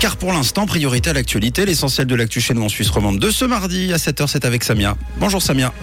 [0.00, 3.30] Car pour l'instant, priorité à l'actualité, l'essentiel de l'actu chez nous en Suisse romande de
[3.30, 4.96] ce mardi à 7h, c'est avec Samia.
[5.18, 5.74] Bonjour Samia.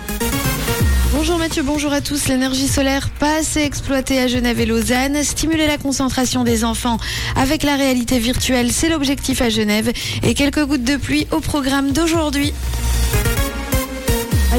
[1.14, 2.28] Bonjour Mathieu, bonjour à tous.
[2.28, 5.24] L'énergie solaire pas assez exploitée à Genève et Lausanne.
[5.24, 6.98] Stimuler la concentration des enfants
[7.36, 9.92] avec la réalité virtuelle, c'est l'objectif à Genève.
[10.24, 12.54] Et quelques gouttes de pluie au programme d'aujourd'hui.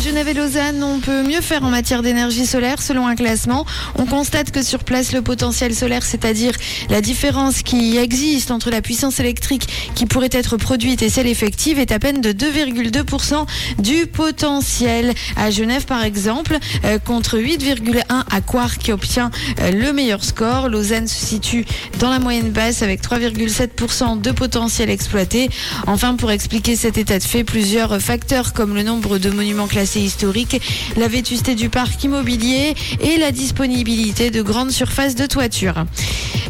[0.00, 3.66] Genève et Lausanne, on peut mieux faire en matière d'énergie solaire selon un classement.
[3.96, 6.52] On constate que sur place, le potentiel solaire, c'est-à-dire
[6.88, 11.80] la différence qui existe entre la puissance électrique qui pourrait être produite et celle effective,
[11.80, 13.46] est à peine de 2,2%
[13.78, 15.14] du potentiel.
[15.36, 20.68] À Genève, par exemple, euh, contre 8,1 à Quark qui obtient euh, le meilleur score.
[20.68, 21.64] Lausanne se situe
[21.98, 25.50] dans la moyenne basse avec 3,7% de potentiel exploité.
[25.88, 30.00] Enfin, pour expliquer cet état de fait, plusieurs facteurs comme le nombre de monuments classés
[30.00, 30.60] historique,
[30.96, 35.86] la vétusté du parc immobilier et la disponibilité de grandes surfaces de toiture.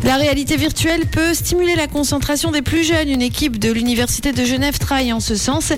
[0.04, 3.08] La réalité virtuelle peut stimuler la concentration des plus jeunes.
[3.08, 5.72] Une équipe de l'Université de Genève travaille en ce sens.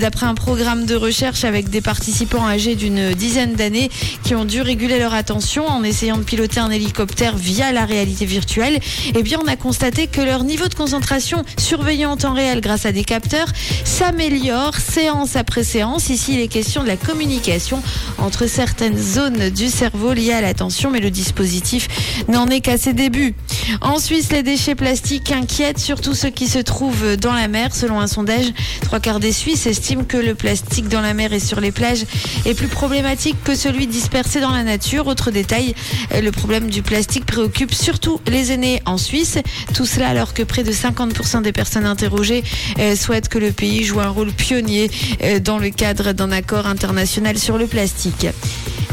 [0.00, 3.90] D'après un programme de recherche avec des participants âgés d'une dizaine d'années
[4.24, 8.24] qui ont dû réguler leur attention en essayant de piloter un hélicoptère via la réalité
[8.24, 8.80] virtuelle,
[9.14, 12.86] eh bien, on a constaté que leur niveau de concentration surveillé en temps réel grâce
[12.86, 13.48] à des capteurs
[13.84, 16.08] s'améliore séance après séance.
[16.08, 17.82] Ici, il est question de la communication
[18.18, 21.88] entre certaines zones du cerveau liées à l'attention, mais le dispositif
[22.28, 23.34] n'en est qu'à ses débuts.
[23.80, 27.74] En Suisse, les déchets plastiques inquiètent surtout ceux qui se trouvent dans la mer.
[27.74, 28.46] Selon un sondage,
[28.82, 32.04] trois quarts des Suisses estiment que le plastique dans la mer et sur les plages
[32.44, 35.06] est plus problématique que celui dispersé dans la nature.
[35.06, 35.74] Autre détail,
[36.12, 39.38] le problème du plastique préoccupe surtout les aînés en Suisse.
[39.74, 42.44] Tout cela alors que près de 50% des personnes interrogées
[42.78, 44.90] euh, souhaitent que le pays joue un rôle pionnier
[45.22, 48.26] euh, dans le cadre d'un accord international sur le plastique.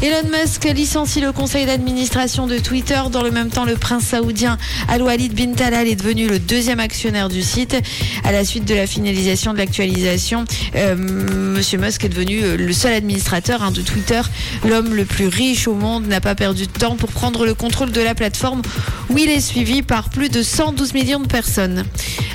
[0.04, 3.00] Elon Musk licencie le conseil d'administration de Twitter.
[3.10, 7.30] Dans le même temps, le prince saoudien Al-Walid bin Talal est devenu le deuxième actionnaire
[7.30, 7.74] du site.
[8.22, 12.72] À la suite de la finalisation de l'actualisation, euh, Monsieur Musk est devenu euh, le
[12.74, 14.20] seul administrateur hein, de Twitter.
[14.68, 17.90] L'homme le plus riche au monde n'a pas perdu de temps pour prendre le contrôle
[17.90, 18.60] de la plateforme
[19.08, 21.82] où il est suivi par plus de 112 millions de personnes.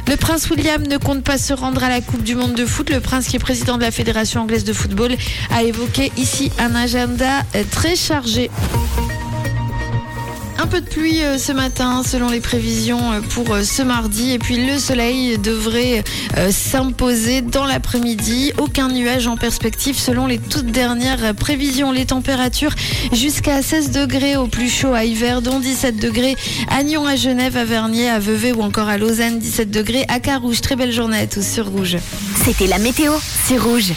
[0.10, 2.90] Le prince William ne compte pas se rendre à la Coupe du Monde de foot.
[2.90, 5.12] Le prince, qui est président de la Fédération anglaise de football,
[5.52, 8.50] a évoqué ici un agenda très chargé.
[10.62, 14.34] Un peu de pluie euh, ce matin selon les prévisions euh, pour euh, ce mardi
[14.34, 16.04] et puis le soleil devrait
[16.52, 18.52] s'imposer dans l'après-midi.
[18.58, 21.92] Aucun nuage en perspective selon les toutes dernières prévisions.
[21.92, 22.76] Les températures
[23.14, 26.36] jusqu'à 16 degrés au plus chaud à hiver, dont 17 degrés
[26.70, 30.20] à Nyon, à Genève, à Vernier, à Vevey ou encore à Lausanne, 17 degrés à
[30.20, 30.62] Carouge.
[30.62, 31.98] Très belle journée à tous sur Rouge.
[32.44, 33.14] C'était la météo,
[33.46, 33.94] c'est Rouge.